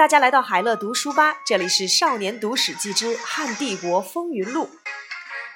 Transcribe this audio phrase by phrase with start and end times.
[0.00, 4.70] 大家来到海乐读书吧，这里是少年读史记之汉帝国风云录。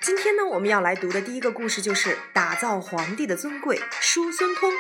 [0.03, 4.71] 今天呢，我们要来读的第一个故事就是打造皇帝的尊贵——叔孙通。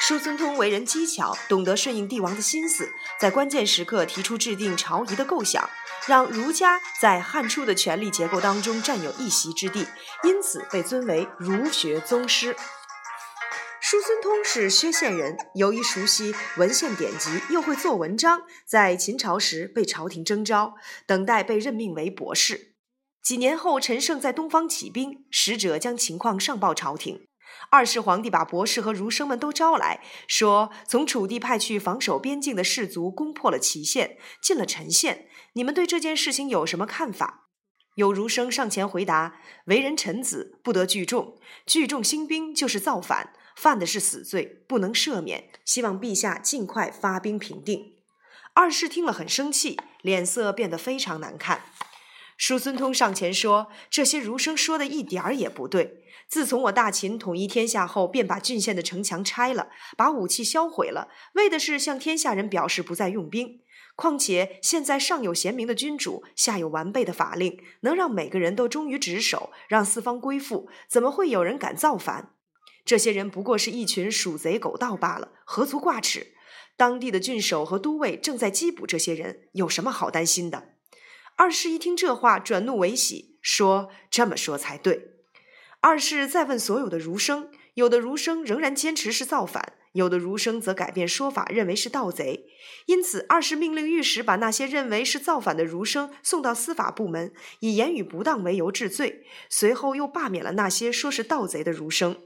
[0.00, 2.90] 叔孙通为人机巧，懂得顺应帝王的心思，
[3.20, 5.68] 在关键时刻提出制定朝仪的构想，
[6.06, 9.86] 让儒家在汉初的权力结构当中占有一席之地，
[10.22, 12.56] 因此被尊为儒学宗师。
[13.86, 20.76] 叔孙通是薛县人，由于熟悉文献典籍，又会做文章，在秦朝时被朝廷征召，
[21.06, 22.76] 等待被任命为博士。
[23.22, 27.26] 几年后，陈胜在东方起兵，使者将情况上报朝廷。
[27.70, 37.50] 二世皇帝把博士和儒生们都招来，说：“从楚地派去防守边境的士卒攻破了祁县，进了陈县，你们对这件事情有什么看法？”
[37.96, 45.50] 有儒生上前回答：“为人臣子，不得聚众，聚众兴兵就是造反。”犯的是死罪，不能赦免。
[45.64, 47.94] 希望陛下尽快发兵平定。
[48.52, 51.62] 二世听了很生气，脸色变得非常难看。
[52.36, 56.04] 叔孙通上前说：“这些儒生说的一点儿也不对。
[56.28, 63.60] 自从我大秦统一天下后，便把郡县的城墙拆了，把武器销毁了，为的是向天下人表示不再用兵。
[63.96, 72.32] 况且现在上有贤明的君主，下有完备的法令，能让每个人都忠于职守，让四方归附，怎么会有人敢造反？”
[72.84, 76.34] 这些人不过是一群鼠贼狗盗罢了，何足挂齿？
[76.76, 80.74] 当地的郡守和都尉正在缉捕这些人，有什么好担心的？
[81.36, 85.12] 二世一听这话，转怒为喜，说：“这么说才对。”
[85.80, 92.46] 二世再问所有的儒生，有的儒生仍然坚持是造反，有的儒生则改变说法，认为是盗贼。
[92.86, 99.24] 因此，二世命令御史把那些认为是造反的儒生送到司法部门，以言语不当为由治罪。
[99.48, 102.16] 随后又罢免了那些说是盗贼的儒生。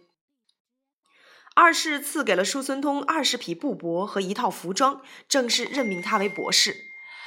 [1.60, 6.84] 二世赐给了叔孙通二十匹布帛和一套服装，正式任命他为博士。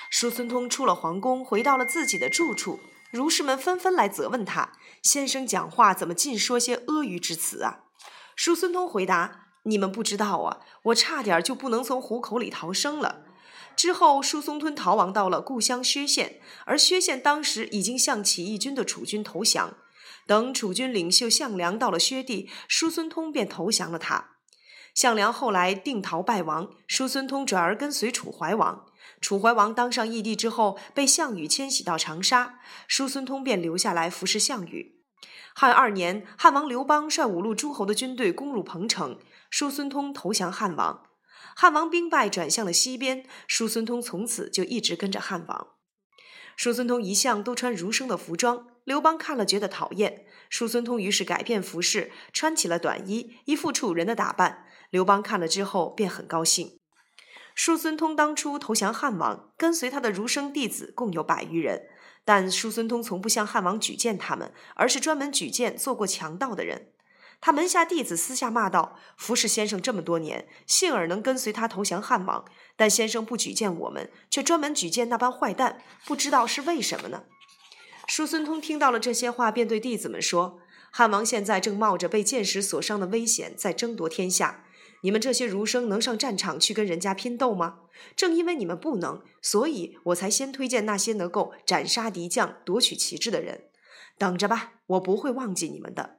[0.10, 2.80] 叔孙通出了皇宫，回到了自己的住处。
[3.12, 4.72] 儒士们纷纷来责问他
[5.04, 7.80] ：“先生讲话怎么尽说些阿谀之词啊？”
[8.38, 13.26] 叔孙通回答：“你们不知道啊，我差点就不能从虎口里逃生了。”
[13.76, 19.74] 之后，叔孙通逃亡到了故乡薛县，而薛县当时已经向起义军的楚军投降。
[20.28, 24.32] 等楚军领袖项梁到了薛地，叔孙通便投降了他。
[24.94, 28.86] 项梁后来定陶败亡，叔孙通转而跟随楚怀王。
[29.22, 35.02] 楚怀王当上义帝之后，被项羽迁徙到长沙，叔孙通便留下来服侍项羽。
[35.54, 41.04] 汉二年，汉王刘邦率五路诸侯的军队攻入彭城，叔孙通投降汉王。
[41.56, 45.68] 汉王兵败，转向了西边，叔孙通从此就一直跟着汉王。
[46.62, 48.68] 叔孙通一向都穿儒生的服装。
[48.84, 54.68] 刘邦看了觉得讨厌，叔孙通于是改变服饰，穿起了短衣，一副楚人的打扮。
[54.92, 56.78] 刘邦看了之后便很高兴。
[57.56, 61.88] 叔孙通当初投降汉王，跟随他的儒生弟子共有百余人，
[62.24, 66.90] 但叔孙通从不向汉王举荐他们，而是专门举荐做过强盗的人。
[67.42, 77.24] 他门下弟子私下骂道：“服侍先生这么多年，幸而能跟随他投降汉王，但先生不举荐我们，却专门举荐那帮坏蛋，不知道是为什么呢？”
[78.08, 80.60] 叔孙通听到了这些话，便对弟子们说
[80.92, 84.64] ：“汉王现在正冒着被箭矢所伤的危险，在争夺天下。
[85.02, 87.80] 你们这些儒生能上战场去跟人家拼斗吗？
[88.16, 93.64] 正因为你们不能，所以我才先推荐那些能够斩杀敌将、夺取旗帜的人。
[94.20, 96.18] 等着吧，我不会忘记你们的。”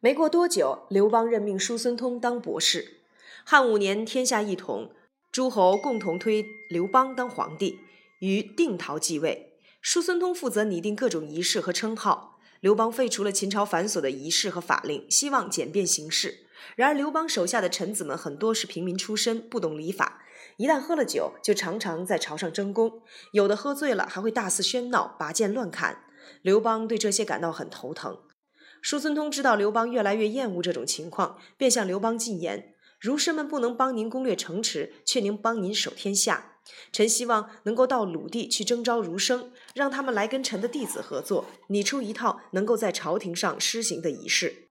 [0.00, 2.98] 没过多久，刘邦任命叔孙通当博士。
[3.44, 4.90] 汉五年，天下一统，
[5.32, 7.78] 诸侯共同推刘邦当皇帝，
[8.20, 9.54] 于定陶继位。
[9.80, 16.46] 叔孙通负责拟定各种仪式和称号，刘邦废除了秦朝繁琐的仪式和法令，希望简便行事。
[16.74, 20.22] 然而，刘邦手下的臣子们很多是平民出身，不懂礼法，
[20.58, 23.00] 一旦喝了酒，就常常在朝上争功，
[23.32, 26.04] 有的喝醉了还会大肆喧闹，拔剑乱砍。
[26.42, 28.18] 刘邦对这些感到很头疼。
[28.80, 36.52] 叔孙通知道刘邦越来越厌恶这种情况，便向刘邦进言：儒生们不能帮您攻略城池，却能帮您守天下。
[36.92, 44.68] 臣希望能够到鲁地去征召儒生，让他们来跟臣的弟子合作，拟出一套能够在朝廷上施行的仪式。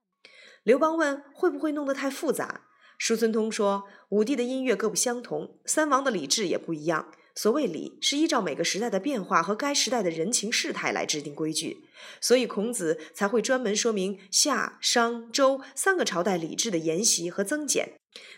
[0.62, 2.62] 刘邦问：“会不会弄得太复杂？”
[2.98, 7.12] 叔孙通说：“五帝的音乐各不相同，三王的礼制也不一样。
[7.36, 11.84] 所谓礼，是依照每个时代的变化和该时代的人情世态来制定规矩，
[12.20, 17.92] 所以孔子才会专门说明夏、商、周三个朝代礼制的沿袭和增减。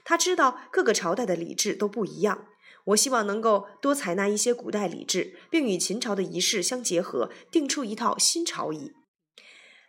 [0.04, 2.48] 他知道各个朝代的礼制都不一样。”
[2.88, 8.92] 我希望能够多采纳一些古代礼制，并与秦朝的仪式相结合，定出一套新朝仪。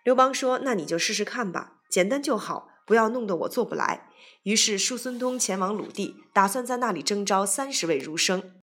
[0.03, 4.09] 刘邦说：“那你就试试看吧，简单就好，不要弄得我做不来。”
[4.43, 8.58] 于是叔孙通前往鲁地，打算在那里征召三十位儒生。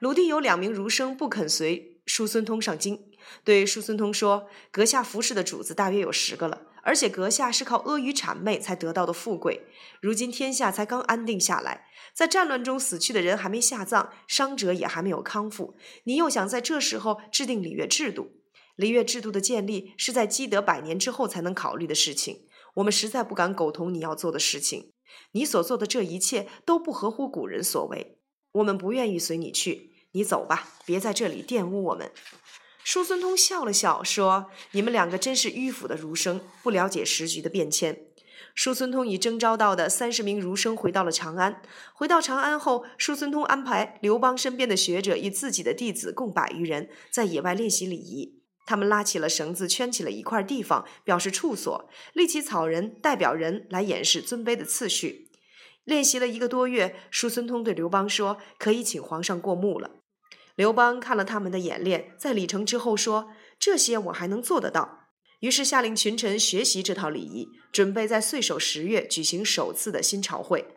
[0.00, 3.00] 鲁地有两名儒生不肯随叔孙通上京，
[3.42, 9.62] 对叔孙通说：“阁下服侍的主子大约有十个了，而且阁下是靠阿谀谄媚才得到的富贵。
[10.02, 18.32] 如今天下才刚安定下来，在战乱中死去的人还没下葬，伤者也还没有康复，你又想在这时候制定礼乐制度？
[18.76, 22.46] 礼乐制度的建立是在积德百年之后才能考虑的事情。
[22.74, 24.92] 我们实在不敢苟同你要做的事情。
[25.30, 28.18] 你所做的这一切都不合乎古人所为。”
[28.54, 32.10] 我们不愿意随你去，你走吧，别在这里玷污我们。
[32.84, 37.98] 叔孙通笑了笑，说：“你们两个真是迂腐的儒生，不了解时局的变迁。”
[38.54, 41.60] 叔孙通以征召到的三十名儒生回到了长安。
[41.94, 48.40] 回到长安后，叔孙通安排刘邦身边的学者与自己的弟子共百余人在野外练习礼仪。
[48.66, 55.23] 他们拉起了绳子，圈起了一块地方，表示处所，立起草人代表人来演示尊卑的次序。
[55.84, 59.90] 练习了一个多月，叔孙通对刘邦说：“可以请皇上过目了。”
[60.56, 65.08] 刘邦看了他们的演练，在礼成之后说：“这些我还能做得到。”
[65.40, 70.76] 于是下令群臣学习这套礼仪，准备在岁首十月举行首次的新朝会。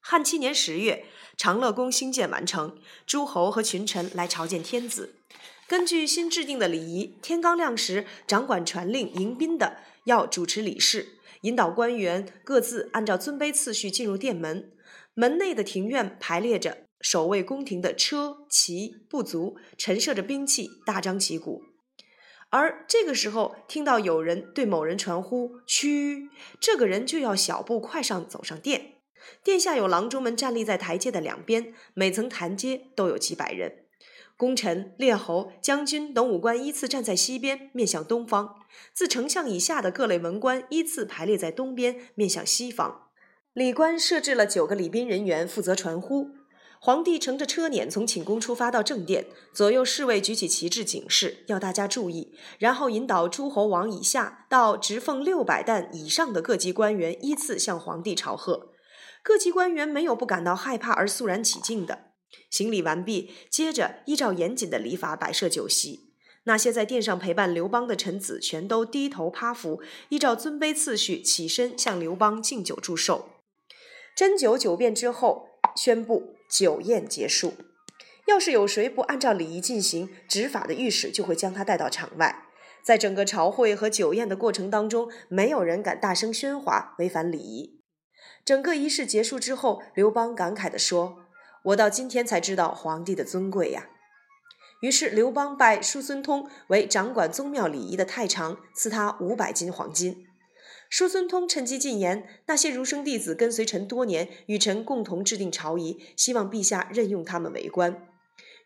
[0.00, 1.06] 汉七年十月，
[1.38, 5.20] 长乐宫兴建完成，诸侯和群臣来朝见天子。
[5.66, 11.20] 根据新制定的礼仪，天刚亮时，掌管传令迎宾的要主持礼事。
[11.44, 14.72] 引导官员各自按照尊卑次序进入殿门，
[15.12, 21.62] 门内的庭院排列着守卫宫廷的车骑部族，陈设着兵器，大张旗鼓。
[22.48, 28.92] 而这个时候，听到有人对某人传呼“屈”，这个人就要小步快上走上殿。
[29.42, 33.83] 殿下有郎中们站立在台阶的两边，每层台阶都有几百人。
[34.36, 38.56] 功臣、列侯、将军等武官依次站在西边，面向东方；
[38.92, 43.02] 自丞相以下的各类文官依次排列在东边，面向西方。
[43.52, 46.30] 礼官设置了九个礼宾人员，负责传呼。
[46.80, 52.36] 皇帝乘着车辇从寝宫出发到正殿，左右侍卫举起旗帜警示，要大家注意。
[52.58, 58.72] 然后引导诸侯王以下到直奉六百担以上的各级官员依次向皇帝朝贺。
[59.22, 62.13] 各级官员没有不感到害怕而肃然起敬的。
[62.50, 66.12] 行礼完毕，接着依照严谨的礼法摆设酒席。
[66.46, 73.30] 那些在殿上陪伴刘邦的臣子，全都低头趴伏，依照尊卑次序起身向刘邦敬酒祝寿。
[74.14, 77.54] 斟酒酒遍之后，宣布酒宴结束。
[78.26, 82.46] 要是有谁不按照礼仪进行，执法的御史就会将他带到场外。
[82.82, 87.80] 在整个朝会和酒宴的过程当中，没有人敢大声喧哗，违反礼仪。
[88.44, 91.23] 整个仪式结束之后，刘邦感慨地说。
[91.64, 93.88] 我到今天才知道皇帝的尊贵呀。
[94.80, 100.26] 于是刘邦拜叔孙通为掌管宗庙礼仪的太常，赐他五百斤黄金。
[100.90, 108.06] 叔孙通趁机进言：那些儒生弟子跟随臣多年，与臣共同制定朝仪，希望陛下任用他们为官。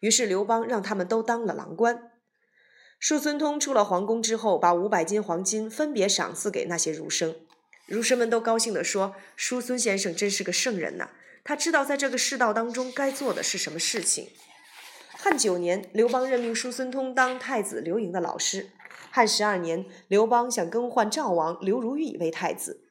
[0.00, 2.10] 于是刘邦让他们都当了郎官。
[2.98, 7.36] 叔孙通出了皇宫之后，把五百斤黄金分别赏赐给那些儒生。
[7.86, 11.10] 儒生们都高兴地说：“叔孙先生真是个圣人呐。”
[11.48, 14.28] 他知道在这个世道当中该做的是什么事情。
[15.16, 18.68] 汉九年，刘邦任命叔孙通当太子刘盈的老师。
[19.10, 22.82] 汉十二年，刘邦想更换赵王刘如意为太子。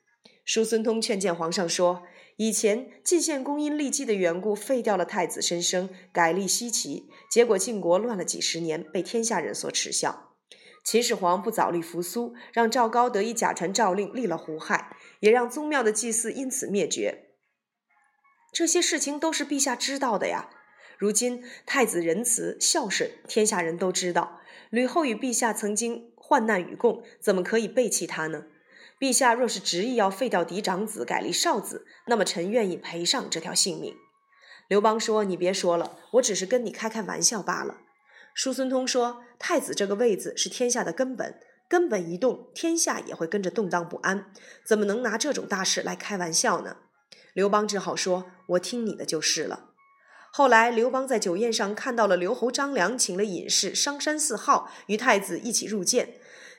[0.44, 2.02] 叔孙通劝谏皇上说
[2.38, 10.32] ：“以前晋献公因立姬的缘故废掉了太子申生，改立奚齐，结果晋国乱了几十年，被天下人所耻笑。
[10.84, 17.26] 秦始皇不早立扶苏，让赵高得以假传诏令，立了胡亥，也让宗庙的祭祀因此灭绝。”
[18.52, 20.50] 这些事情都是陛下知道的呀。
[20.98, 24.42] 如今太子仁慈孝顺，天下人都知道。
[24.70, 28.46] 吕后与陛下曾经患难与共，怎么可以背弃他呢？
[29.00, 33.96] 陛下若是执意要废掉嫡长子，改立少子，那么臣愿意赔上这条性命。
[34.68, 37.82] 刘邦说：“你别说了，我只是跟你开开玩笑罢了。”
[38.34, 41.40] 叔孙通说：“太子这个位子是天下的根本，
[41.70, 44.32] 根本一动，天下也会跟着动荡不安，
[44.66, 46.78] 怎么能拿这种大事来开玩笑呢？”
[47.38, 48.26] 刘邦只好说
[48.58, 49.70] ：“我听你的就是了。”
[50.34, 56.16] 后来，刘邦在酒宴上看到了刘侯张良请了隐士商山四号与太子一起入见，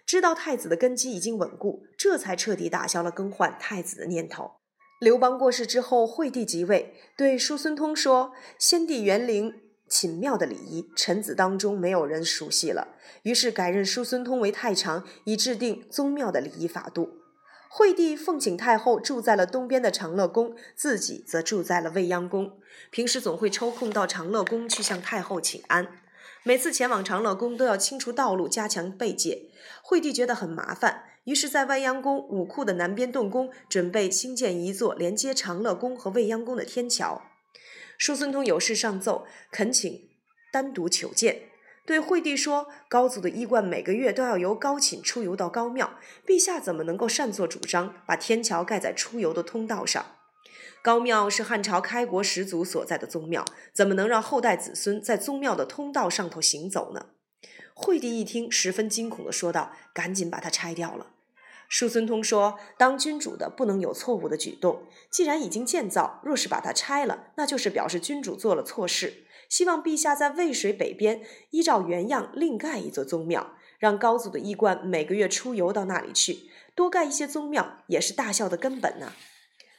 [0.07, 4.53] 知道太子的根基已经稳固，这才彻底打消了更换太子的念头。
[5.01, 9.53] 刘邦过世之后，惠帝即位，对叔孙通说：“先帝园陵
[9.89, 12.95] 寝庙的礼仪，臣子当中没有人熟悉了，
[13.25, 17.15] 于是改任叔孙通为太常，以制定宗庙的礼仪法度。”
[17.71, 22.59] 惠帝奉请太后住在了东边的长乐宫，自己则住在了未央宫。
[22.91, 26.01] 平时总会抽空到长乐宫去向太后请安。
[26.45, 29.51] 每次前往长乐宫都要清除道路，加强备戒。
[29.83, 37.23] 惠帝觉得很麻烦，于是，在未央宫武库的南边动工准备兴建一座连接长乐宫和未央宫的天桥。
[37.99, 40.09] 叔孙通有事上奏，恳请
[40.51, 41.48] 单独求见。
[41.89, 45.95] 对惠帝说：“高祖的衣冠每个月都要由高寝出游到高庙，
[46.27, 50.05] 陛下怎么能够擅作主张，把天桥盖在出游的通道上？
[50.83, 53.43] 高庙是汉朝开国始祖所在的宗庙，
[53.73, 57.07] 怎么能让后代子孙在宗庙的通道上头行走呢？”
[57.73, 61.13] 惠帝一听，十分惊恐的说道：“赶紧把它拆掉了。”
[61.69, 76.51] 叔孙通说：“当君主的不能有错误的举动，既然已经建造，若是把它拆了，那就是表示君主做了错事。”希望陛下在渭水北边依照原样另盖一座宗庙，让高祖的衣冠每个月出游到那里去。
[76.75, 79.13] 多盖一些宗庙也是大孝的根本呢。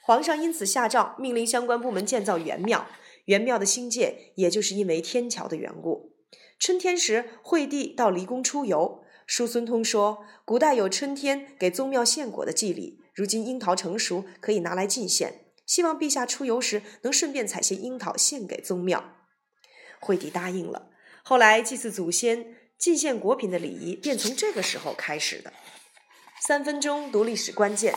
[0.01, 2.87] 皇上因此下诏命令相关部门建造元庙。
[3.25, 6.13] 元庙的兴建，也就是因为天桥的缘故。
[6.57, 15.45] 春天时，惠帝到离宫出游，叔孙通说：“古代有春天给宗庙献果的祭礼，如今樱桃成熟，可以拿来进献。
[15.67, 19.13] 希望陛下出游时能顺便采些樱桃献给宗庙。”
[20.01, 20.89] 惠帝答应了。
[21.21, 25.53] 后来祭祀祖先、进献果品的礼仪便从这个时候开始的。
[26.41, 27.93] 三分钟读历史关键：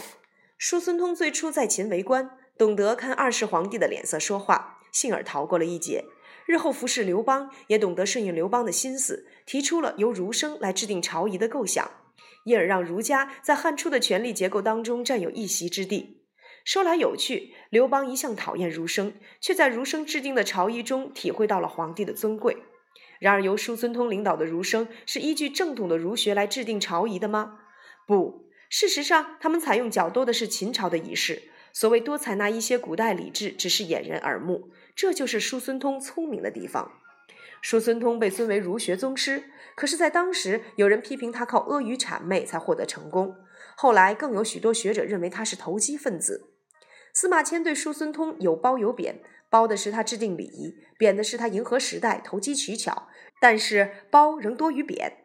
[0.58, 6.04] 叔孙通最初在秦为官，懂得看二世皇帝的脸色说话，幸而逃过了一劫。
[6.46, 11.90] 日后服侍刘邦，也懂得顺应刘邦的心思，提出了由儒生来制定朝仪的构想，
[12.44, 16.22] 因而让儒家在汉初的权力结构当中占有一席之地。
[16.64, 22.56] 说来有趣，刘邦一向讨厌儒生，却在儒生制定的朝仪中体会到了皇帝的尊贵。
[23.18, 27.60] 然而，由叔孙通领导的儒生是依据正统的儒学来制定朝仪的吗？
[28.06, 31.42] 不，事实上，他们采用较多的是秦朝的仪式。
[31.72, 34.70] 所谓多采纳一些古代礼制，只是掩人耳目。
[34.94, 36.92] 这就是叔孙通聪明的地方。
[37.62, 39.44] 叔孙通被尊为儒学宗师，
[39.76, 43.36] 可是，在当时，有人批评他靠阿谀谄媚才获得成功。
[43.76, 46.50] 后来，更有许多学者认为他是投机分子。
[47.14, 53.08] 司马迁对叔孙通有褒有贬，褒的是他制定礼仪，贬的是他迎合时代、投机取巧。
[53.40, 55.18] 但是褒仍多于贬。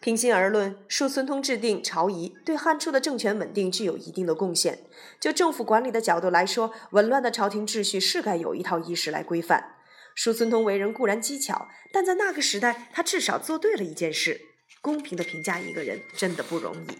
[0.00, 4.80] 平心而论，叔孙通制定朝仪，对汉初的政权稳定具有一定的贡献。
[5.20, 9.76] 就政府管理的角度来说，紊乱的朝廷秩序是该有一套仪式来规范。
[10.14, 14.40] 叔孙通为人固然机巧，但在那个时代，他至少做对了一件事。
[14.80, 16.98] 公平的评价一个人，真的不容易。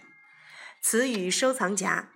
[0.81, 2.09] 词语收藏夹。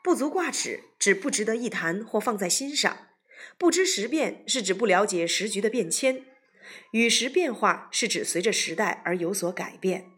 [0.00, 3.08] 不足挂齿，指不值得一谈或放在心上；
[3.58, 6.22] 不知时变，是指不了解时局的变迁；
[6.92, 10.17] 与时变化，是指随着时代而有所改变。